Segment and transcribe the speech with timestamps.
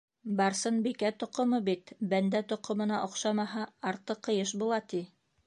[0.37, 5.05] Барсынбикә тоҡомо бит, бәндә тоҡомона оҡшамаһа, арты ҡыйыш була, ти.